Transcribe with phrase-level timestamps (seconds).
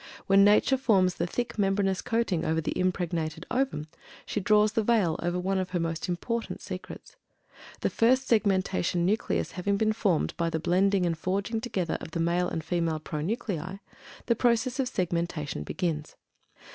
[0.25, 3.85] When Nature forms the thick membranous coating over the impregnated ovum,
[4.25, 7.17] she draws the veil over one of her most important secrets.
[7.81, 12.19] The first segmentation nucleus having been formed by the blending and forging together of the
[12.19, 13.77] male and female pronuclei,
[14.25, 16.15] the process of segmentation begins.